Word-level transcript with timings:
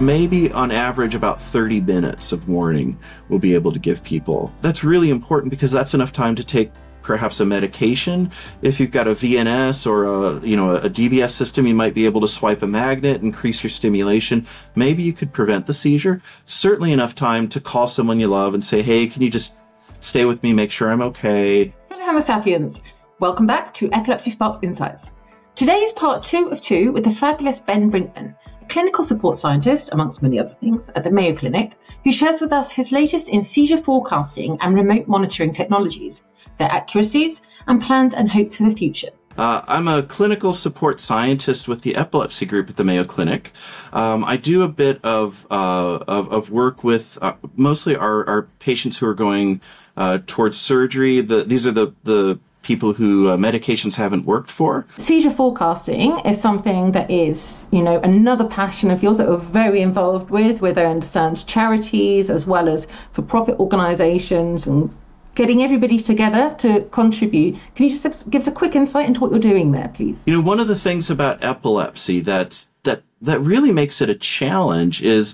maybe 0.00 0.52
on 0.52 0.70
average 0.70 1.14
about 1.14 1.40
30 1.40 1.80
minutes 1.80 2.30
of 2.30 2.48
warning 2.48 2.98
we'll 3.28 3.38
be 3.38 3.54
able 3.54 3.72
to 3.72 3.78
give 3.78 4.02
people. 4.04 4.52
That's 4.62 4.84
really 4.84 5.10
important 5.10 5.50
because 5.50 5.72
that's 5.72 5.94
enough 5.94 6.12
time 6.12 6.36
to 6.36 6.44
take 6.44 6.70
perhaps 7.02 7.40
a 7.40 7.46
medication. 7.46 8.30
If 8.62 8.78
you've 8.78 8.90
got 8.90 9.08
a 9.08 9.12
VNS 9.12 9.86
or 9.86 10.04
a 10.04 10.46
you 10.46 10.56
know 10.56 10.76
a 10.76 10.88
DBS 10.88 11.30
system, 11.30 11.66
you 11.66 11.74
might 11.74 11.94
be 11.94 12.04
able 12.04 12.20
to 12.20 12.28
swipe 12.28 12.62
a 12.62 12.66
magnet, 12.66 13.22
increase 13.22 13.62
your 13.62 13.70
stimulation. 13.70 14.46
Maybe 14.76 15.02
you 15.02 15.12
could 15.12 15.32
prevent 15.32 15.66
the 15.66 15.74
seizure. 15.74 16.20
Certainly 16.44 16.92
enough 16.92 17.14
time 17.14 17.48
to 17.48 17.60
call 17.60 17.88
someone 17.88 18.20
you 18.20 18.28
love 18.28 18.54
and 18.54 18.64
say, 18.64 18.82
"Hey, 18.82 19.06
can 19.06 19.22
you 19.22 19.30
just 19.30 19.56
stay 20.00 20.24
with 20.24 20.42
me, 20.42 20.52
make 20.52 20.70
sure 20.70 20.90
I'm 20.90 21.02
okay?" 21.02 21.74
Hello, 21.90 22.04
Homo 22.04 22.20
sapiens. 22.20 22.82
Welcome 23.20 23.46
back 23.46 23.74
to 23.74 23.90
Epilepsy 23.92 24.30
Sparks 24.30 24.58
Insights. 24.62 25.12
Today 25.56 25.78
is 25.78 25.90
part 25.90 26.22
two 26.22 26.50
of 26.52 26.60
two 26.60 26.92
with 26.92 27.02
the 27.02 27.10
fabulous 27.10 27.58
Ben 27.58 27.90
Brinkmann, 27.90 28.36
clinical 28.68 29.04
support 29.04 29.36
scientist, 29.36 29.90
amongst 29.92 30.22
many 30.22 30.38
other 30.38 30.54
things, 30.60 30.88
at 30.90 31.04
the 31.04 31.10
Mayo 31.10 31.34
Clinic, 31.34 31.72
who 32.04 32.12
shares 32.12 32.40
with 32.40 32.52
us 32.52 32.70
his 32.70 32.92
latest 32.92 33.28
in 33.28 33.42
seizure 33.42 33.76
forecasting 33.76 34.58
and 34.60 34.74
remote 34.74 35.08
monitoring 35.08 35.52
technologies 35.52 36.24
their 36.58 36.70
accuracies, 36.70 37.40
and 37.66 37.80
plans 37.80 38.14
and 38.14 38.30
hopes 38.30 38.56
for 38.56 38.64
the 38.64 38.76
future. 38.76 39.10
Uh, 39.36 39.62
I'm 39.68 39.86
a 39.86 40.02
clinical 40.02 40.52
support 40.52 40.98
scientist 40.98 41.68
with 41.68 41.82
the 41.82 41.94
epilepsy 41.94 42.44
group 42.44 42.68
at 42.68 42.76
the 42.76 42.82
Mayo 42.82 43.04
Clinic. 43.04 43.52
Um, 43.92 44.24
I 44.24 44.36
do 44.36 44.62
a 44.62 44.68
bit 44.68 44.98
of, 45.04 45.46
uh, 45.48 46.00
of, 46.08 46.32
of, 46.32 46.50
work 46.50 46.82
with 46.82 47.16
uh, 47.22 47.34
mostly 47.54 47.94
our, 47.94 48.28
our 48.28 48.42
patients 48.58 48.98
who 48.98 49.06
are 49.06 49.14
going 49.14 49.60
uh, 49.96 50.18
towards 50.26 50.58
surgery. 50.58 51.20
The, 51.20 51.44
these 51.44 51.68
are 51.68 51.70
the, 51.70 51.94
the 52.02 52.40
people 52.68 52.92
who 52.92 53.30
uh, 53.30 53.36
medications 53.36 53.96
haven't 53.96 54.26
worked 54.26 54.50
for. 54.50 54.86
Seizure 54.98 55.30
forecasting 55.30 56.18
is 56.20 56.38
something 56.38 56.92
that 56.92 57.10
is, 57.10 57.66
you 57.72 57.82
know, 57.82 57.98
another 58.00 58.44
passion 58.44 58.90
of 58.90 59.02
yours 59.02 59.16
that 59.16 59.26
we're 59.26 59.36
very 59.62 59.80
involved 59.80 60.28
with, 60.30 60.60
with 60.60 60.76
I 60.76 60.84
understand 60.84 61.46
charities 61.46 62.28
as 62.28 62.46
well 62.46 62.68
as 62.68 62.86
for 63.12 63.22
profit 63.22 63.58
organisations 63.58 64.66
and 64.66 64.94
getting 65.34 65.62
everybody 65.62 65.98
together 65.98 66.54
to 66.58 66.82
contribute. 66.90 67.56
Can 67.74 67.86
you 67.86 67.90
just 67.96 68.28
give 68.28 68.42
us 68.42 68.48
a 68.48 68.52
quick 68.52 68.76
insight 68.76 69.06
into 69.06 69.20
what 69.20 69.30
you're 69.30 69.40
doing 69.40 69.72
there, 69.72 69.90
please? 69.94 70.22
You 70.26 70.34
know, 70.34 70.42
one 70.42 70.60
of 70.60 70.68
the 70.68 70.76
things 70.76 71.10
about 71.10 71.42
epilepsy 71.42 72.20
that's 72.20 72.68
that 72.82 73.02
that 73.22 73.40
really 73.40 73.72
makes 73.72 74.02
it 74.02 74.10
a 74.10 74.14
challenge 74.14 75.00
is, 75.00 75.24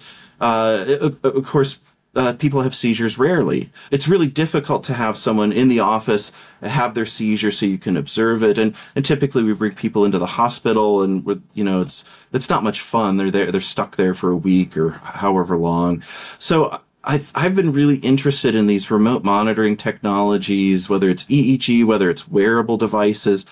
uh, 0.40 1.10
of 1.24 1.46
course, 1.46 1.80
uh, 2.16 2.32
people 2.34 2.62
have 2.62 2.74
seizures 2.74 3.18
rarely. 3.18 3.70
It's 3.90 4.08
really 4.08 4.26
difficult 4.26 4.84
to 4.84 4.94
have 4.94 5.16
someone 5.16 5.52
in 5.52 5.68
the 5.68 5.80
office 5.80 6.32
have 6.62 6.94
their 6.94 7.06
seizure 7.06 7.50
so 7.50 7.66
you 7.66 7.78
can 7.78 7.96
observe 7.96 8.42
it. 8.42 8.58
And, 8.58 8.74
and 8.94 9.04
typically 9.04 9.42
we 9.42 9.54
bring 9.54 9.74
people 9.74 10.04
into 10.04 10.18
the 10.18 10.26
hospital 10.26 11.02
and 11.02 11.42
you 11.54 11.64
know, 11.64 11.80
it's, 11.80 12.04
it's 12.32 12.48
not 12.48 12.62
much 12.62 12.80
fun. 12.80 13.16
They're 13.16 13.30
there, 13.30 13.52
they're 13.52 13.60
stuck 13.60 13.96
there 13.96 14.14
for 14.14 14.30
a 14.30 14.36
week 14.36 14.76
or 14.76 14.90
however 14.90 15.56
long. 15.56 16.02
So 16.38 16.80
I've, 17.06 17.30
I've 17.34 17.54
been 17.54 17.72
really 17.72 17.96
interested 17.96 18.54
in 18.54 18.66
these 18.66 18.90
remote 18.90 19.24
monitoring 19.24 19.76
technologies, 19.76 20.88
whether 20.88 21.10
it's 21.10 21.24
EEG, 21.24 21.84
whether 21.84 22.08
it's 22.08 22.28
wearable 22.28 22.78
devices. 22.78 23.44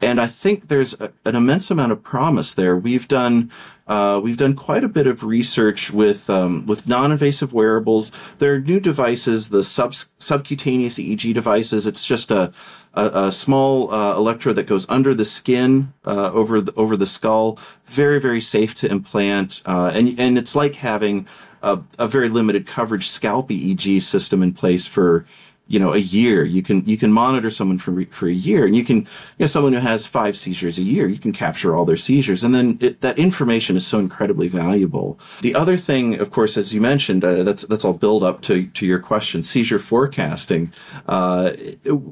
And 0.00 0.20
I 0.20 0.26
think 0.26 0.68
there's 0.68 0.94
a, 1.00 1.12
an 1.24 1.36
immense 1.36 1.70
amount 1.70 1.92
of 1.92 2.02
promise 2.02 2.54
there. 2.54 2.76
We've 2.76 3.06
done, 3.06 3.52
uh, 3.88 4.20
we've 4.22 4.36
done 4.36 4.54
quite 4.54 4.84
a 4.84 4.88
bit 4.88 5.06
of 5.06 5.24
research 5.24 5.90
with, 5.90 6.28
um, 6.28 6.66
with 6.66 6.86
non-invasive 6.86 7.52
wearables. 7.52 8.12
There 8.38 8.54
are 8.54 8.60
new 8.60 8.80
devices, 8.80 9.48
the 9.48 9.64
sub, 9.64 9.94
subcutaneous 9.94 10.98
EEG 10.98 11.32
devices. 11.32 11.86
It's 11.86 12.04
just 12.04 12.30
a, 12.30 12.52
a, 12.94 13.26
a 13.26 13.32
small 13.32 13.92
uh, 13.92 14.14
electrode 14.14 14.56
that 14.56 14.66
goes 14.66 14.88
under 14.90 15.14
the 15.14 15.24
skin 15.24 15.92
uh, 16.04 16.30
over 16.32 16.60
the, 16.60 16.72
over 16.74 16.96
the 16.96 17.06
skull. 17.06 17.58
Very 17.86 18.20
very 18.20 18.40
safe 18.40 18.74
to 18.76 18.90
implant, 18.90 19.62
uh, 19.64 19.90
and 19.94 20.18
and 20.18 20.36
it's 20.36 20.54
like 20.54 20.76
having 20.76 21.26
a, 21.62 21.80
a 21.98 22.06
very 22.06 22.28
limited 22.28 22.66
coverage 22.66 23.08
scalp 23.08 23.48
EEG 23.48 24.02
system 24.02 24.42
in 24.42 24.52
place 24.52 24.86
for 24.86 25.24
you 25.68 25.78
know 25.78 25.92
a 25.92 25.98
year. 25.98 26.44
You 26.44 26.62
can 26.62 26.84
you 26.86 26.96
can 26.96 27.12
monitor 27.12 27.50
someone 27.50 27.78
for 27.78 28.04
for 28.06 28.26
a 28.26 28.32
year 28.32 28.64
and 28.66 28.74
you 28.74 28.84
can 28.84 28.96
you 28.96 29.40
know 29.40 29.46
someone 29.46 29.74
who 29.74 29.80
has 29.80 30.06
five 30.06 30.36
seizures 30.36 30.78
a 30.78 30.82
year 30.82 31.06
you 31.08 31.18
can 31.18 31.32
capture 31.32 31.76
all 31.76 31.84
their 31.84 31.96
seizures 31.96 32.42
and 32.42 32.54
then 32.54 32.78
it, 32.80 33.02
that 33.02 33.18
information 33.18 33.76
is 33.76 33.86
so 33.86 33.98
incredibly 33.98 34.48
valuable. 34.48 35.20
The 35.42 35.54
other 35.54 35.76
thing 35.76 36.18
of 36.18 36.30
course 36.30 36.56
as 36.56 36.72
you 36.72 36.80
mentioned 36.80 37.22
uh, 37.22 37.42
that's 37.42 37.64
that's 37.64 37.84
all 37.84 37.92
build 37.92 38.24
up 38.24 38.40
to 38.42 38.66
to 38.66 38.86
your 38.86 38.98
question 38.98 39.42
seizure 39.42 39.78
forecasting. 39.78 40.72
Uh, 41.06 41.52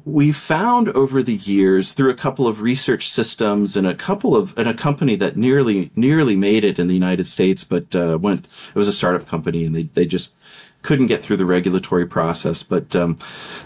we 0.04 0.32
found 0.32 0.90
over 0.90 1.22
the 1.22 1.36
years 1.36 1.94
through 1.94 2.10
a 2.10 2.14
couple 2.14 2.46
of 2.46 2.60
research 2.60 3.08
systems 3.08 3.76
and 3.76 3.86
a 3.86 3.94
couple 3.94 4.36
of 4.36 4.56
and 4.58 4.68
a 4.68 4.74
company 4.74 5.16
that 5.16 5.36
nearly 5.36 5.90
nearly 5.96 6.36
made 6.36 6.62
it 6.62 6.78
in 6.78 6.88
the 6.88 6.94
United 6.94 7.26
States 7.26 7.64
but 7.64 7.96
uh, 7.96 8.18
went 8.20 8.46
it 8.68 8.74
was 8.78 8.88
a 8.88 8.92
startup 8.92 9.26
company 9.26 9.64
and 9.64 9.74
they 9.74 9.84
they 9.94 10.04
just 10.04 10.34
couldn't 10.86 11.08
get 11.08 11.22
through 11.22 11.36
the 11.36 11.44
regulatory 11.44 12.06
process. 12.06 12.62
But 12.62 12.94
um, 12.96 13.16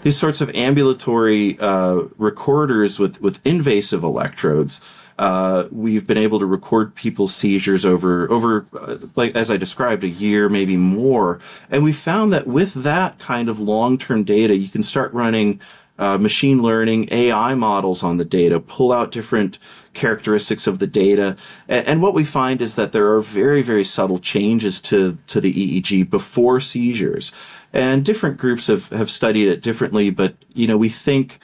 these 0.01 0.17
sorts 0.17 0.41
of 0.41 0.49
ambulatory 0.55 1.57
uh, 1.59 2.07
recorders 2.17 2.99
with 2.99 3.21
with 3.21 3.39
invasive 3.45 4.03
electrodes. 4.03 4.81
Uh, 5.19 5.67
we've 5.71 6.07
been 6.07 6.17
able 6.17 6.39
to 6.39 6.47
record 6.47 6.95
people's 6.95 7.33
seizures 7.33 7.85
over 7.85 8.29
over 8.31 8.65
uh, 8.73 8.97
like 9.15 9.35
as 9.35 9.51
I 9.51 9.57
described 9.57 10.03
a 10.03 10.07
year 10.07 10.49
maybe 10.49 10.77
more 10.77 11.39
and 11.69 11.83
we 11.83 11.91
found 11.91 12.33
that 12.33 12.47
with 12.47 12.73
that 12.73 13.19
kind 13.19 13.47
of 13.47 13.59
long-term 13.59 14.23
data 14.23 14.55
you 14.55 14.69
can 14.69 14.81
start 14.81 15.13
running 15.13 15.61
uh, 16.01 16.17
machine 16.17 16.63
learning, 16.63 17.07
AI 17.11 17.53
models 17.53 18.01
on 18.01 18.17
the 18.17 18.25
data, 18.25 18.59
pull 18.59 18.91
out 18.91 19.11
different 19.11 19.59
characteristics 19.93 20.65
of 20.65 20.79
the 20.79 20.87
data. 20.87 21.37
And, 21.67 21.85
and, 21.85 22.01
what 22.01 22.15
we 22.15 22.25
find 22.25 22.59
is 22.59 22.73
that 22.73 22.91
there 22.91 23.13
are 23.13 23.21
very, 23.21 23.61
very 23.61 23.83
subtle 23.83 24.17
changes 24.17 24.79
to, 24.81 25.19
to 25.27 25.39
the 25.39 25.53
EEG 25.53 26.09
before 26.09 26.59
seizures. 26.59 27.31
And 27.71 28.03
different 28.03 28.37
groups 28.37 28.65
have, 28.65 28.89
have 28.89 29.11
studied 29.11 29.47
it 29.47 29.61
differently, 29.61 30.09
but, 30.09 30.33
you 30.53 30.65
know, 30.65 30.75
we 30.75 30.89
think 30.89 31.37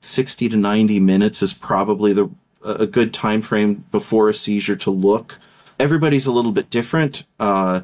60 0.00 0.48
to 0.50 0.56
90 0.56 1.00
minutes 1.00 1.42
is 1.42 1.52
probably 1.52 2.12
the, 2.12 2.30
a 2.64 2.86
good 2.86 3.12
time 3.12 3.42
frame 3.42 3.84
before 3.90 4.28
a 4.28 4.34
seizure 4.34 4.76
to 4.76 4.92
look. 4.92 5.40
Everybody's 5.80 6.26
a 6.26 6.32
little 6.32 6.52
bit 6.52 6.70
different. 6.70 7.24
Uh, 7.40 7.80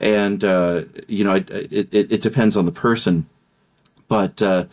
and, 0.00 0.42
uh, 0.44 0.84
you 1.08 1.24
know, 1.24 1.34
it, 1.34 1.50
it, 1.50 1.92
it, 1.92 2.22
depends 2.22 2.56
on 2.56 2.64
the 2.64 2.72
person. 2.72 3.28
But, 4.06 4.40
uh, 4.40 4.64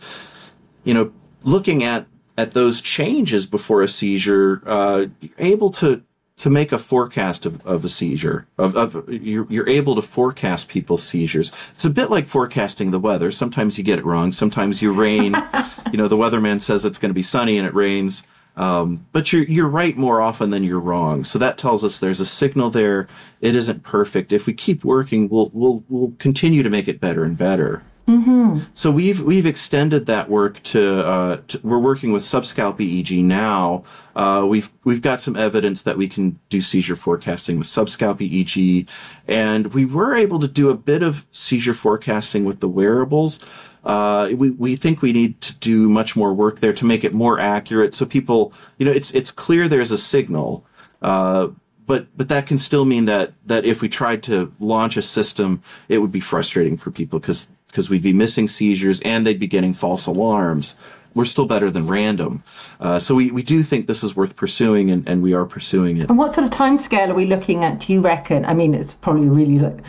you 0.86 0.94
know, 0.94 1.12
looking 1.42 1.84
at 1.84 2.06
at 2.38 2.52
those 2.52 2.80
changes 2.80 3.46
before 3.46 3.82
a 3.82 3.88
seizure, 3.88 4.62
uh, 4.66 5.06
you're 5.20 5.32
able 5.38 5.70
to 5.70 6.02
to 6.36 6.50
make 6.50 6.70
a 6.70 6.78
forecast 6.78 7.46
of, 7.46 7.66
of 7.66 7.82
a 7.84 7.88
seizure. 7.88 8.46
Of, 8.58 8.76
of 8.76 9.08
you're, 9.08 9.46
you're 9.48 9.68
able 9.68 9.94
to 9.94 10.02
forecast 10.02 10.68
people's 10.68 11.02
seizures. 11.02 11.50
It's 11.74 11.86
a 11.86 11.90
bit 11.90 12.10
like 12.10 12.26
forecasting 12.26 12.90
the 12.90 12.98
weather. 12.98 13.30
Sometimes 13.30 13.78
you 13.78 13.84
get 13.84 13.98
it 13.98 14.04
wrong. 14.04 14.32
Sometimes 14.32 14.82
you 14.82 14.92
rain. 14.92 15.34
you 15.92 15.96
know, 15.96 16.08
the 16.08 16.16
weatherman 16.16 16.60
says 16.60 16.84
it's 16.84 16.98
going 16.98 17.10
to 17.10 17.14
be 17.14 17.22
sunny 17.22 17.56
and 17.56 17.66
it 17.66 17.74
rains. 17.74 18.26
Um, 18.56 19.06
but 19.12 19.32
you're 19.32 19.44
you're 19.44 19.68
right 19.68 19.96
more 19.96 20.20
often 20.22 20.50
than 20.50 20.62
you're 20.62 20.80
wrong. 20.80 21.24
So 21.24 21.38
that 21.38 21.58
tells 21.58 21.84
us 21.84 21.98
there's 21.98 22.20
a 22.20 22.26
signal 22.26 22.70
there. 22.70 23.08
It 23.40 23.54
isn't 23.54 23.82
perfect. 23.82 24.32
If 24.32 24.46
we 24.46 24.54
keep 24.54 24.84
working, 24.84 25.28
we'll 25.28 25.50
we'll 25.52 25.84
we'll 25.88 26.12
continue 26.18 26.62
to 26.62 26.70
make 26.70 26.88
it 26.88 27.00
better 27.00 27.24
and 27.24 27.36
better. 27.36 27.82
Mm-hmm. 28.08 28.60
So 28.72 28.92
we've 28.92 29.20
we've 29.20 29.46
extended 29.46 30.06
that 30.06 30.30
work 30.30 30.62
to, 30.64 31.04
uh, 31.04 31.40
to, 31.48 31.60
we're 31.64 31.80
working 31.80 32.12
with 32.12 32.22
subscalp 32.22 32.78
EEG 32.78 33.24
now. 33.24 33.82
Uh, 34.14 34.46
we've 34.48 34.70
we've 34.84 35.02
got 35.02 35.20
some 35.20 35.34
evidence 35.34 35.82
that 35.82 35.96
we 35.96 36.08
can 36.08 36.38
do 36.48 36.60
seizure 36.60 36.94
forecasting 36.94 37.58
with 37.58 37.66
subscalp 37.66 38.18
EEG, 38.18 38.88
and 39.26 39.74
we 39.74 39.84
were 39.84 40.14
able 40.14 40.38
to 40.38 40.46
do 40.46 40.70
a 40.70 40.74
bit 40.74 41.02
of 41.02 41.26
seizure 41.32 41.74
forecasting 41.74 42.44
with 42.44 42.60
the 42.60 42.68
wearables. 42.68 43.44
Uh, 43.84 44.30
we 44.36 44.50
we 44.50 44.76
think 44.76 45.02
we 45.02 45.12
need 45.12 45.40
to 45.40 45.56
do 45.58 45.88
much 45.88 46.14
more 46.14 46.32
work 46.32 46.60
there 46.60 46.72
to 46.72 46.84
make 46.84 47.02
it 47.02 47.12
more 47.12 47.40
accurate, 47.40 47.92
so 47.92 48.06
people, 48.06 48.52
you 48.78 48.86
know, 48.86 48.92
it's 48.92 49.10
it's 49.12 49.32
clear 49.32 49.66
there's 49.66 49.92
a 49.92 49.98
signal. 49.98 50.64
Uh, 51.02 51.48
but 51.86 52.06
but 52.16 52.28
that 52.28 52.46
can 52.46 52.58
still 52.58 52.84
mean 52.84 53.06
that 53.06 53.32
that 53.44 53.64
if 53.64 53.82
we 53.82 53.88
tried 53.88 54.22
to 54.24 54.52
launch 54.60 54.96
a 54.96 55.02
system, 55.02 55.62
it 55.88 55.98
would 55.98 56.12
be 56.12 56.20
frustrating 56.20 56.76
for 56.76 56.90
people 56.90 57.18
because 57.18 57.50
because 57.76 57.90
we'd 57.90 58.02
be 58.02 58.14
missing 58.14 58.48
seizures 58.48 59.02
and 59.02 59.26
they'd 59.26 59.38
be 59.38 59.46
getting 59.46 59.74
false 59.74 60.06
alarms. 60.06 60.76
We're 61.14 61.26
still 61.26 61.44
better 61.46 61.70
than 61.70 61.86
random. 61.86 62.42
Uh, 62.80 62.98
so 62.98 63.14
we, 63.14 63.30
we 63.30 63.42
do 63.42 63.62
think 63.62 63.86
this 63.86 64.02
is 64.02 64.16
worth 64.16 64.34
pursuing 64.34 64.90
and, 64.90 65.06
and 65.06 65.22
we 65.22 65.34
are 65.34 65.44
pursuing 65.44 65.98
it. 65.98 66.08
And 66.08 66.16
what 66.16 66.32
sort 66.32 66.46
of 66.46 66.50
time 66.50 66.78
scale 66.78 67.10
are 67.10 67.14
we 67.14 67.26
looking 67.26 67.64
at, 67.64 67.80
do 67.80 67.92
you 67.92 68.00
reckon? 68.00 68.46
I 68.46 68.54
mean, 68.54 68.72
it's 68.72 68.94
probably 68.94 69.26
a 69.26 69.30
really 69.30 69.58
like 69.58 69.80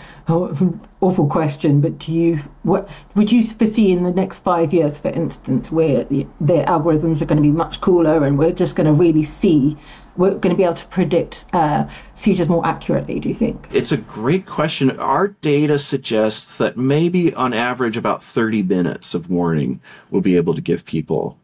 awful 1.00 1.28
question, 1.28 1.80
but 1.80 1.98
do 1.98 2.12
you, 2.12 2.40
what 2.64 2.90
would 3.16 3.32
you 3.32 3.42
foresee 3.42 3.94
in 3.94 4.04
the 4.04 4.12
next 4.12 4.40
five 4.40 4.74
years, 4.74 5.00
for 5.00 5.12
instance, 5.12 5.72
where 5.72 6.04
the, 6.04 6.28
the 6.42 6.66
algorithms 6.68 7.22
are 7.22 7.26
going 7.26 7.42
to 7.42 7.50
be 7.50 7.52
much 7.52 7.80
cooler 7.80 8.26
and 8.26 8.38
we're 8.38 8.52
just 8.52 8.76
going 8.76 8.88
to 8.88 8.94
really 8.94 9.24
see 9.24 9.78
we're 10.18 10.32
going 10.32 10.50
to 10.50 10.56
be 10.56 10.64
able 10.64 10.76
to 10.76 10.86
predict 10.88 11.46
uh, 11.54 11.88
seizures 12.16 12.50
more 12.50 12.66
accurately, 12.66 13.20
do 13.20 13.30
you 13.30 13.36
think? 13.36 13.68
It's 13.72 13.92
a 13.92 13.98
great 13.98 14.46
question. 14.46 14.98
Our 15.00 15.30
data 15.30 15.78
suggests 15.80 16.58
that 16.58 16.78
maybe 16.78 17.34
on 17.34 17.54
average 17.54 17.98
about 17.98 18.24
30 18.24 18.64
minutes 18.64 19.14
of 19.14 19.30
warning 19.30 19.80
we'll 20.10 20.22
be 20.22 20.36
able 20.36 20.54
to 20.56 20.62
give 20.62 20.86
people. 20.86 21.38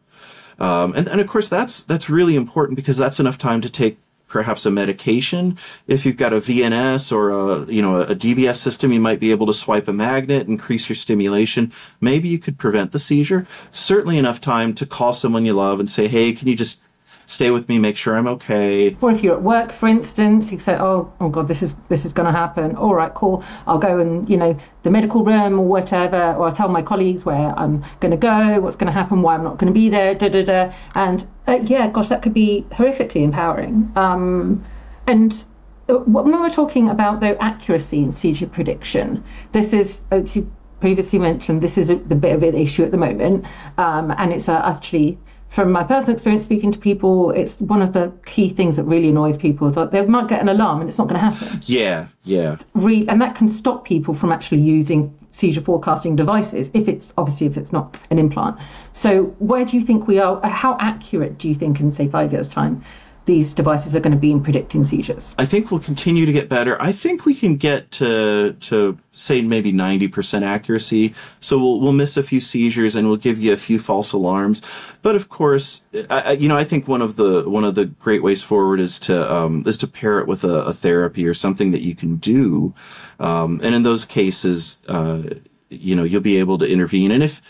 Um, 0.59 0.93
and, 0.95 1.07
and 1.07 1.19
of 1.19 1.27
course, 1.27 1.47
that's, 1.47 1.83
that's 1.83 2.09
really 2.09 2.35
important 2.35 2.75
because 2.75 2.97
that's 2.97 3.19
enough 3.19 3.37
time 3.37 3.61
to 3.61 3.69
take 3.69 3.97
perhaps 4.33 4.65
a 4.65 4.71
medication. 4.71 5.57
If 5.87 6.05
you've 6.05 6.17
got 6.17 6.33
a 6.33 6.37
VNS 6.37 7.11
or 7.11 7.29
a, 7.29 7.65
you 7.71 7.83
know, 7.83 8.01
a 8.01 8.15
DBS 8.15 8.55
system, 8.55 8.91
you 8.91 8.99
might 8.99 9.19
be 9.19 9.29
able 9.29 9.45
to 9.45 9.53
swipe 9.53 9.87
a 9.87 9.93
magnet, 9.93 10.47
increase 10.47 10.89
your 10.89 10.95
stimulation. 10.95 11.71
Maybe 12.01 12.29
you 12.29 12.39
could 12.39 12.57
prevent 12.57 12.91
the 12.91 12.99
seizure. 12.99 13.45
Certainly 13.69 14.17
enough 14.17 14.41
time 14.41 14.73
to 14.73 14.87
call 14.87 15.13
someone 15.13 15.45
you 15.45 15.53
love 15.53 15.79
and 15.79 15.89
say, 15.89 16.07
hey, 16.07 16.33
can 16.33 16.47
you 16.47 16.55
just 16.55 16.81
stay 17.25 17.51
with 17.51 17.69
me, 17.69 17.79
make 17.79 17.97
sure 17.97 18.15
I'm 18.15 18.27
okay. 18.27 18.95
Or 19.01 19.11
if 19.11 19.23
you're 19.23 19.35
at 19.35 19.41
work, 19.41 19.71
for 19.71 19.87
instance, 19.87 20.51
you 20.51 20.59
say, 20.59 20.75
"Oh, 20.75 21.11
oh 21.19 21.29
God, 21.29 21.47
this 21.47 21.61
is 21.61 21.75
this 21.89 22.05
is 22.05 22.13
going 22.13 22.25
to 22.25 22.31
happen." 22.31 22.75
All 22.75 22.95
right, 22.95 23.13
cool. 23.13 23.43
I'll 23.67 23.77
go 23.77 23.99
and 23.99 24.29
you 24.29 24.37
know 24.37 24.57
the 24.83 24.89
medical 24.89 25.23
room 25.23 25.59
or 25.59 25.65
whatever, 25.65 26.33
or 26.33 26.45
I'll 26.45 26.51
tell 26.51 26.69
my 26.69 26.81
colleagues 26.81 27.25
where 27.25 27.57
I'm 27.57 27.83
going 27.99 28.11
to 28.11 28.17
go, 28.17 28.59
what's 28.59 28.75
going 28.75 28.87
to 28.87 28.93
happen, 28.93 29.21
why 29.21 29.35
I'm 29.35 29.43
not 29.43 29.57
going 29.57 29.71
to 29.71 29.73
be 29.73 29.89
there, 29.89 30.13
da 30.15 30.29
da 30.29 30.43
da. 30.43 30.73
And 30.95 31.25
uh, 31.47 31.59
yeah, 31.63 31.89
gosh, 31.89 32.09
that 32.09 32.21
could 32.21 32.33
be 32.33 32.65
horrifically 32.71 33.23
empowering. 33.23 33.91
Um, 33.95 34.63
and 35.07 35.43
uh, 35.89 35.95
when 35.95 36.31
we're 36.31 36.49
talking 36.49 36.89
about 36.89 37.19
the 37.19 37.41
accuracy 37.41 37.99
in 37.99 38.11
seizure 38.11 38.47
prediction, 38.47 39.23
this 39.51 39.73
is. 39.73 40.05
Uh, 40.11 40.21
you 40.33 40.51
previously 40.79 41.17
mentioned 41.17 41.61
this 41.61 41.77
is 41.77 41.89
a, 41.89 41.95
the 41.95 42.15
bit 42.15 42.35
of 42.35 42.43
an 42.43 42.55
issue 42.55 42.83
at 42.83 42.91
the 42.91 42.97
moment, 42.97 43.45
um, 43.77 44.13
and 44.17 44.33
it's 44.33 44.49
uh, 44.49 44.61
actually 44.65 45.17
from 45.53 45.71
my 45.71 45.83
personal 45.83 46.13
experience 46.13 46.43
speaking 46.43 46.71
to 46.71 46.79
people, 46.79 47.29
it's 47.29 47.61
one 47.61 47.83
of 47.83 47.93
the 47.93 48.11
key 48.25 48.49
things 48.49 48.75
that 48.75 48.85
really 48.85 49.09
annoys 49.09 49.37
people 49.37 49.67
is 49.67 49.75
that 49.75 49.91
they 49.91 50.03
might 50.03 50.27
get 50.27 50.41
an 50.41 50.49
alarm 50.49 50.81
and 50.81 50.89
it's 50.89 50.97
not 50.97 51.07
going 51.07 51.21
to 51.21 51.29
happen. 51.29 51.61
Yeah, 51.65 52.07
yeah. 52.23 52.57
Re- 52.73 53.05
and 53.07 53.21
that 53.21 53.35
can 53.35 53.47
stop 53.47 53.85
people 53.85 54.15
from 54.15 54.31
actually 54.31 54.61
using 54.61 55.15
seizure 55.29 55.61
forecasting 55.61 56.15
devices 56.15 56.71
if 56.73 56.87
it's 56.87 57.13
obviously 57.19 57.45
if 57.45 57.55
it's 57.55 57.71
not 57.71 57.99
an 58.09 58.17
implant. 58.17 58.57
So 58.93 59.25
where 59.37 59.63
do 59.63 59.77
you 59.77 59.83
think 59.83 60.07
we 60.07 60.19
are? 60.19 60.41
How 60.41 60.75
accurate 60.79 61.37
do 61.37 61.47
you 61.47 61.53
think 61.53 61.79
in 61.79 61.91
say 61.91 62.07
five 62.07 62.33
years' 62.33 62.49
time 62.49 62.83
these 63.25 63.53
devices 63.53 63.95
are 63.95 63.99
going 63.99 64.13
to 64.13 64.19
be 64.19 64.31
in 64.31 64.43
predicting 64.43 64.83
seizures? 64.83 65.33
I 65.37 65.45
think 65.45 65.71
we'll 65.71 65.79
continue 65.79 66.25
to 66.25 66.33
get 66.33 66.49
better. 66.49 66.81
I 66.81 66.91
think 66.91 67.25
we 67.25 67.33
can 67.33 67.55
get 67.57 67.91
to 67.91 68.53
to 68.53 68.97
say 69.11 69.41
maybe 69.41 69.71
90% 69.71 70.41
accuracy. 70.41 71.13
So 71.39 71.57
we'll 71.57 71.79
we'll 71.79 71.93
miss 71.93 72.17
a 72.17 72.23
few 72.23 72.41
seizures 72.41 72.95
and 72.95 73.07
we'll 73.07 73.17
give 73.17 73.39
you 73.39 73.53
a 73.53 73.57
few 73.57 73.79
false 73.79 74.11
alarms. 74.11 74.61
But 75.01 75.15
of 75.15 75.29
course, 75.29 75.83
I, 76.09 76.33
you 76.33 76.47
know, 76.47 76.57
I 76.57 76.63
think 76.63 76.87
one 76.87 77.01
of 77.01 77.15
the 77.15 77.49
one 77.49 77.63
of 77.63 77.75
the 77.75 77.85
great 77.85 78.23
ways 78.23 78.43
forward 78.43 78.79
is 78.79 78.99
to 78.99 79.33
um, 79.33 79.63
is 79.65 79.77
to 79.77 79.87
pair 79.87 80.19
it 80.19 80.27
with 80.27 80.43
a, 80.43 80.65
a, 80.65 80.73
therapy 80.73 81.25
or 81.25 81.33
something 81.33 81.71
that 81.71 81.81
you 81.81 81.95
can 81.95 82.17
do. 82.17 82.73
Um, 83.19 83.61
and 83.63 83.73
in 83.73 83.83
those 83.83 84.05
cases, 84.05 84.79
uh, 84.87 85.23
you 85.69 85.95
know, 85.95 86.03
you'll 86.03 86.21
be 86.21 86.37
able 86.37 86.57
to 86.57 86.67
intervene. 86.67 87.11
And 87.11 87.23
if 87.23 87.41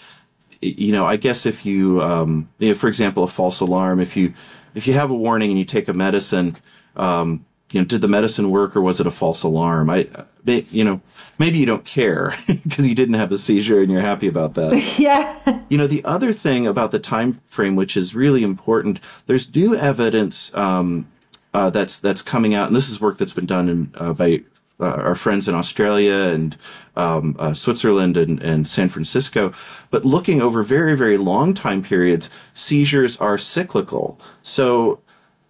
you 0.61 0.91
know, 0.91 1.05
I 1.05 1.17
guess 1.17 1.45
if 1.45 1.65
you, 1.65 2.01
um, 2.01 2.49
for 2.75 2.87
example, 2.87 3.23
a 3.23 3.27
false 3.27 3.59
alarm, 3.59 3.99
if 3.99 4.15
you 4.15 4.33
if 4.75 4.87
you 4.87 4.93
have 4.93 5.11
a 5.11 5.15
warning 5.15 5.49
and 5.49 5.59
you 5.59 5.65
take 5.65 5.87
a 5.87 5.93
medicine, 5.93 6.55
um, 6.95 7.45
you 7.71 7.81
know, 7.81 7.85
did 7.85 8.01
the 8.01 8.07
medicine 8.07 8.51
work 8.51 8.75
or 8.75 8.81
was 8.81 8.99
it 8.99 9.07
a 9.07 9.11
false 9.11 9.43
alarm? 9.43 9.89
I, 9.89 10.07
you 10.45 10.83
know, 10.83 11.01
maybe 11.39 11.57
you 11.57 11.65
don't 11.65 11.85
care 11.85 12.33
because 12.47 12.87
you 12.87 12.95
didn't 12.95 13.15
have 13.15 13.31
a 13.31 13.37
seizure 13.37 13.81
and 13.81 13.91
you're 13.91 14.01
happy 14.01 14.27
about 14.27 14.53
that. 14.55 14.73
yeah. 14.99 15.61
You 15.69 15.77
know, 15.77 15.87
the 15.87 16.03
other 16.05 16.33
thing 16.33 16.67
about 16.67 16.91
the 16.91 16.99
time 16.99 17.41
frame, 17.45 17.75
which 17.75 17.97
is 17.97 18.15
really 18.15 18.43
important, 18.43 18.99
there's 19.25 19.53
new 19.53 19.75
evidence 19.75 20.53
um, 20.55 21.07
uh, 21.53 21.69
that's 21.69 21.99
that's 21.99 22.23
coming 22.23 22.55
out, 22.55 22.67
and 22.67 22.75
this 22.75 22.89
is 22.89 22.99
work 22.99 23.17
that's 23.19 23.33
been 23.33 23.45
done 23.45 23.69
in, 23.69 23.91
uh, 23.95 24.11
by 24.13 24.41
uh, 24.79 24.85
our 24.85 25.15
friends 25.15 25.47
in 25.47 25.55
Australia 25.55 26.33
and 26.33 26.57
um, 26.95 27.35
uh, 27.39 27.53
Switzerland 27.53 28.17
and, 28.17 28.41
and 28.41 28.67
San 28.67 28.89
Francisco. 28.89 29.53
But 29.91 30.05
looking 30.05 30.41
over 30.41 30.63
very, 30.63 30.95
very 30.95 31.17
long 31.17 31.53
time 31.53 31.81
periods, 31.83 32.29
seizures 32.53 33.17
are 33.17 33.37
cyclical. 33.37 34.19
So 34.41 34.99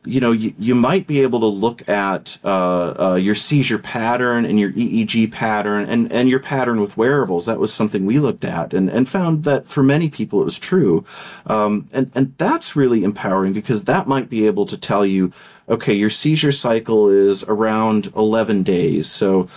you 0.06 0.20
know, 0.20 0.32
you, 0.32 0.54
you 0.60 0.76
might 0.76 1.08
be 1.08 1.22
able 1.22 1.40
to 1.40 1.46
look 1.46 1.88
at 1.88 2.38
uh, 2.44 3.12
uh, 3.12 3.16
your 3.16 3.36
seizure 3.36 3.80
pattern 3.80 4.44
and 4.46 4.60
your 4.60 4.72
EEG 4.72 5.32
pattern 5.32 5.88
and, 5.88 6.12
and 6.12 6.30
your 6.30 6.40
pattern 6.40 6.82
with 6.82 6.98
wearables. 6.98 7.46
That 7.46 7.60
was 7.60 7.74
something 7.74 8.06
we 8.06 8.20
looked 8.20 8.44
at 8.44 8.74
and, 8.74 8.90
and 8.90 9.08
found 9.08 9.44
that 9.46 9.68
for 9.68 9.82
many 9.82 10.10
people 10.10 10.42
it 10.42 10.46
was 10.46 10.60
true. 10.60 11.06
Um, 11.46 11.86
and, 11.94 12.12
and 12.14 12.38
that's 12.38 12.76
really 12.76 13.04
empowering 13.04 13.54
because 13.54 13.86
that 13.86 14.08
might 14.08 14.30
be 14.30 14.46
able 14.46 14.66
to 14.66 14.78
tell 14.78 15.06
you, 15.06 15.32
okay, 15.70 15.94
your 15.94 16.10
seizure 16.10 16.52
cycle 16.52 17.08
is 17.10 17.44
around 17.46 18.12
11 18.16 18.64
days. 18.64 19.10
So, 19.10 19.48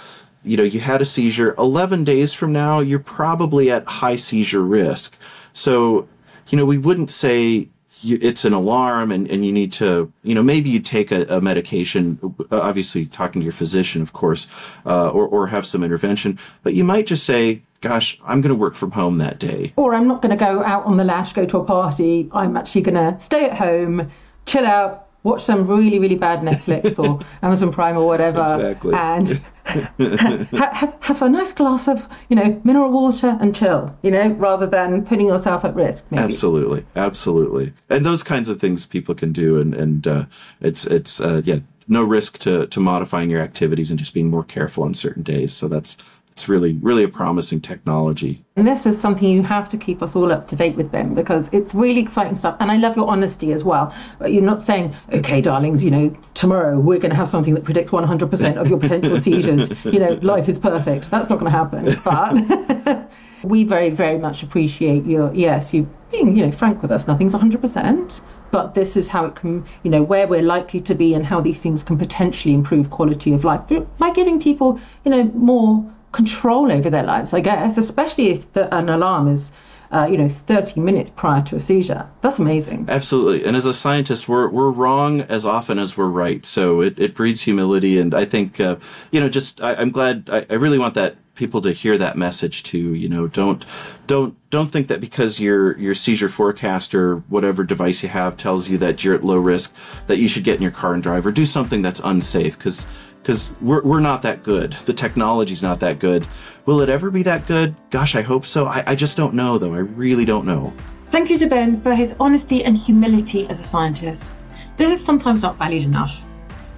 you 0.45 0.57
know, 0.57 0.63
you 0.63 0.79
had 0.79 1.03
a 1.03 1.07
seizure 1.07 1.55
11 1.59 2.05
days 2.05 2.33
from 2.33 2.53
now, 2.53 2.79
you're 2.79 3.01
probably 3.01 3.71
at 3.71 3.85
high 3.87 4.17
seizure 4.17 4.63
risk. 4.63 5.19
So, 5.53 6.09
you 6.49 6.57
know, 6.57 6.67
we 6.67 6.79
wouldn't 6.79 7.11
say, 7.11 7.69
you, 8.01 8.19
it's 8.21 8.45
an 8.45 8.53
alarm 8.53 9.11
and, 9.11 9.29
and 9.31 9.45
you 9.45 9.53
need 9.53 9.73
to, 9.75 10.13
you 10.23 10.35
know, 10.35 10.43
maybe 10.43 10.71
you 10.71 10.81
take 10.81 11.11
a, 11.11 11.25
a 11.25 11.41
medication, 11.41 12.19
obviously 12.51 13.07
talking 13.07 13.41
to 13.41 13.45
your 13.45 13.53
physician, 13.53 14.03
of 14.03 14.13
course, 14.13 14.47
uh, 14.85 15.11
or, 15.11 15.27
or 15.27 15.47
have 15.49 15.67
some 15.67 15.83
intervention, 15.83 16.39
but 16.63 16.75
you 16.75 16.85
might 16.85 17.07
just 17.07 17.25
say, 17.25 17.63
gosh, 17.81 18.21
I'm 18.25 18.41
going 18.41 18.55
to 18.55 18.59
work 18.59 18.75
from 18.75 18.93
home 18.93 19.19
that 19.19 19.39
day. 19.39 19.73
Or 19.77 19.95
I'm 19.95 20.09
not 20.09 20.23
going 20.23 20.37
to 20.37 20.45
go 20.45 20.63
out 20.63 20.85
on 20.85 20.97
the 20.97 21.05
lash, 21.05 21.33
go 21.33 21.45
to 21.47 21.59
a 21.59 21.65
party. 21.65 22.29
I'm 22.33 22.57
actually 22.57 22.83
going 22.83 22.95
to 22.95 23.19
stay 23.21 23.47
at 23.47 23.57
home, 23.57 24.11
chill 24.47 24.67
out, 24.67 25.06
watch 25.27 25.43
some 25.43 25.65
really 25.65 25.99
really 25.99 26.15
bad 26.15 26.41
Netflix 26.41 26.99
or 27.03 27.21
Amazon 27.43 27.73
Prime 27.73 27.97
or 27.97 28.07
whatever, 28.07 28.43
exactly. 28.43 28.95
and 28.95 29.29
have, 30.53 30.97
have 31.01 31.23
a 31.23 31.29
nice 31.29 31.53
glass 31.53 31.89
of 31.89 32.09
you 32.29 32.37
know 32.37 32.61
mineral 32.65 32.91
water 32.91 33.37
and 33.41 33.55
chill, 33.55 33.95
you 34.03 34.11
know, 34.11 34.29
rather 34.31 34.67
than 34.67 35.05
putting 35.05 35.27
yourself 35.27 35.65
at 35.65 35.75
risk. 35.75 36.07
Maybe. 36.11 36.23
Absolutely, 36.23 36.87
absolutely, 36.95 37.73
and 37.91 38.07
those 38.07 38.23
kinds 38.23 38.49
of 38.49 38.61
things 38.61 38.87
people 38.87 39.15
can 39.15 39.33
do, 39.33 39.61
and 39.61 39.75
and 39.75 40.07
uh, 40.07 40.25
it's 40.61 40.87
it's 40.87 41.21
uh, 41.21 41.43
yeah 41.45 41.59
no 41.89 42.03
risk 42.03 42.39
to 42.39 42.67
to 42.69 42.81
modifying 42.81 43.29
your 43.29 43.43
activities 43.43 43.91
and 43.91 43.99
just 43.99 44.15
being 44.15 44.31
more 44.31 44.45
careful 44.45 44.85
on 44.85 44.95
certain 44.95 45.23
days. 45.23 45.53
So 45.53 45.69
that's 45.69 45.97
it's 46.37 46.51
really, 46.51 46.75
really 46.83 47.03
a 47.03 47.09
promising 47.09 47.63
technology. 47.63 48.45
And 48.57 48.67
this 48.67 48.85
is 48.85 49.01
something 49.01 49.27
you 49.27 49.43
have 49.43 49.71
to 49.71 49.79
keep 49.79 50.03
us 50.03 50.15
all 50.15 50.31
up 50.31 50.47
to 50.49 50.57
date 50.57 50.77
with, 50.77 50.93
Ben, 50.93 51.15
because 51.15 51.49
it's 51.51 51.75
really 51.75 51.99
exciting 51.99 52.37
stuff. 52.37 52.59
And 52.61 52.71
I 52.71 52.77
love 52.77 52.95
your 52.95 53.09
honesty 53.09 53.53
as 53.53 53.65
well. 53.65 53.95
But 54.19 54.33
you're 54.33 54.43
not 54.43 54.61
saying, 54.61 54.95
okay, 55.15 55.41
darlings, 55.41 55.83
you 55.83 55.91
know, 55.91 56.15
tomorrow 56.35 56.79
we're 56.79 56.99
going 56.99 57.11
to 57.11 57.17
have 57.17 57.27
something 57.27 57.55
that 57.55 57.65
predicts 57.65 57.91
100% 57.91 58.57
of 58.57 58.69
your 58.69 58.79
potential 58.79 59.17
seizures. 59.17 59.71
You 59.87 59.99
know, 59.99 60.19
life 60.21 60.47
is 60.51 60.59
perfect. 60.59 61.11
That's 61.11 61.31
not 61.31 61.39
going 61.39 61.51
to 61.51 61.59
happen. 61.59 61.95
But 62.05 63.11
we 63.43 63.65
very, 63.65 63.89
very 63.89 64.19
much 64.19 64.43
appreciate 64.43 65.07
your, 65.07 65.33
yes, 65.33 65.73
you 65.73 65.89
being, 66.11 66.37
you 66.37 66.45
know, 66.45 66.53
frank 66.53 66.83
with 66.83 66.93
us. 66.93 67.07
Nothing's 67.07 67.33
100% 67.33 68.21
but 68.53 68.75
this 68.75 68.97
is 68.97 69.09
how 69.09 69.27
it 69.27 69.35
can, 69.35 69.65
you 69.83 69.91
know, 69.91 70.03
where 70.03 70.27
we're 70.29 70.41
likely 70.41 70.81
to 70.81 70.95
be 70.95 71.15
and 71.15 71.27
how 71.27 71.41
these 71.41 71.61
things 71.61 71.83
can 71.83 71.99
potentially 71.99 72.55
improve 72.55 72.91
quality 72.91 73.33
of 73.33 73.45
life 73.45 73.61
by 73.99 74.11
giving 74.13 74.41
people, 74.41 74.81
you 75.05 75.11
know, 75.11 75.25
more 75.35 75.85
control 76.17 76.73
over 76.73 76.91
their 76.91 77.03
lives, 77.03 77.35
I 77.35 77.41
guess, 77.41 77.79
especially 77.79 78.31
if 78.31 78.53
the, 78.53 78.75
an 78.75 78.89
alarm 78.89 79.29
is. 79.29 79.53
Uh, 79.93 80.05
you 80.11 80.19
know, 80.19 80.29
30 80.29 80.81
minutes 80.81 81.11
prior 81.11 81.41
to 81.41 81.55
a 81.55 81.61
seizure. 81.61 82.11
That's 82.21 82.41
amazing. 82.41 82.87
Absolutely. 82.89 83.47
And 83.47 83.57
as 83.57 83.67
a 83.67 83.73
scientist, 83.73 84.29
we're, 84.29 84.49
we're 84.49 84.73
wrong 84.73 85.21
as 85.21 85.47
often 85.47 85.79
as 85.79 85.97
we're 85.97 86.09
right. 86.09 86.45
So 86.45 86.81
it, 86.81 86.99
it 86.99 87.15
breeds 87.15 87.43
humility. 87.43 88.01
And 88.01 88.13
I 88.13 88.25
think, 88.25 88.59
uh, 88.59 88.79
you 89.13 89.21
know, 89.21 89.29
just, 89.29 89.63
I, 89.63 89.75
am 89.81 89.91
glad, 89.91 90.29
I, 90.29 90.45
I 90.51 90.55
really 90.55 90.81
want 90.81 90.95
that 90.95 91.19
people 91.37 91.61
to 91.61 91.71
hear 91.71 91.97
that 91.99 92.19
message 92.19 92.65
too. 92.65 92.95
You 92.95 93.09
know, 93.09 93.29
don't, 93.29 93.65
don't, 94.09 94.37
don't 94.51 94.73
think 94.73 94.89
that 94.89 95.01
because 95.01 95.39
your, 95.39 95.79
your 95.79 95.95
seizure 95.95 96.29
forecaster, 96.29 97.19
whatever 97.29 97.63
device 97.63 98.03
you 98.03 98.09
have 98.09 98.37
tells 98.37 98.69
you 98.69 98.79
that 98.79 99.05
you're 99.05 99.15
at 99.15 99.23
low 99.23 99.39
risk, 99.39 99.77
that 100.09 100.19
you 100.19 100.27
should 100.27 100.43
get 100.43 100.57
in 100.57 100.63
your 100.63 100.73
car 100.73 100.95
and 100.95 101.03
drive 101.03 101.25
or 101.25 101.31
do 101.31 101.47
something 101.47 101.83
that's 101.83 102.01
unsafe. 102.03 102.59
Cause 102.59 102.87
because 103.27 103.51
we're, 103.61 103.83
we're 103.83 103.99
not 103.99 104.23
that 104.23 104.45
good. 104.45 104.73
The 104.73 104.93
technology's 104.93 105.61
not 105.61 105.81
that 105.81 105.99
good. 105.99 106.25
Will 106.65 106.81
it 106.81 106.89
ever 106.89 107.11
be 107.11 107.25
that 107.25 107.45
good? 107.49 107.75
Gosh, 107.91 108.15
I 108.15 108.23
hope 108.23 108.47
so. 108.47 108.67
I, 108.67 108.85
I 108.87 108.95
just 108.95 109.17
don't 109.17 109.35
know, 109.35 109.59
though. 109.59 109.75
I 109.75 109.79
really 109.79 110.25
don't 110.25 110.47
know. 110.47 110.73
Thank 111.07 111.31
you 111.31 111.37
to 111.39 111.49
Ben 111.49 111.81
for 111.81 111.93
his 111.93 112.15
honesty 112.21 112.65
and 112.65 112.79
humility 112.79 113.49
as 113.49 113.59
a 113.59 113.65
scientist. 113.65 114.29
This 114.77 114.91
is 114.91 115.05
sometimes 115.05 115.43
not 115.43 115.59
valued 115.59 115.83
enough. 115.83 116.25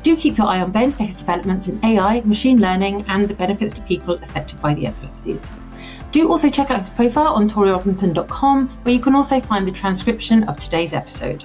Do 0.03 0.17
keep 0.17 0.39
your 0.39 0.47
eye 0.47 0.63
on 0.63 0.73
Ben 0.73 0.91
for 0.91 1.03
his 1.03 1.19
developments 1.19 1.69
in 1.69 1.85
AI, 1.85 2.23
machine 2.23 2.63
learning, 2.63 3.05
and 3.09 3.29
the 3.29 3.35
benefits 3.35 3.75
to 3.75 3.83
people 3.83 4.15
affected 4.15 4.59
by 4.63 4.73
the 4.73 4.87
epilepsies. 4.87 5.51
Do 6.13 6.31
also 6.31 6.49
check 6.49 6.71
out 6.71 6.79
his 6.79 6.89
profile 6.89 7.35
on 7.35 7.47
torierobinson.com, 7.47 8.69
where 8.85 8.95
you 8.95 9.01
can 9.03 9.15
also 9.15 9.39
find 9.39 9.69
the 9.69 9.73
transcription 9.73 10.45
of 10.45 10.59
today's 10.59 10.95
episode. 10.95 11.45